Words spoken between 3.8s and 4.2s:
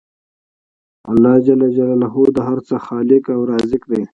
دی